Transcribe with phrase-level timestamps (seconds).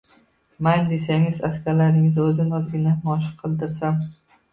[0.67, 4.01] –Mayli desangiz, askarlaringizni o‘zim ozgina mashq qildirsam